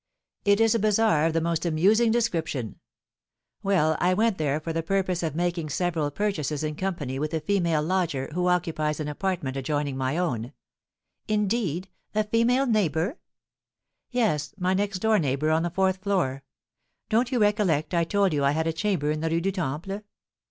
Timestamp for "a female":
7.35-7.83, 12.15-12.65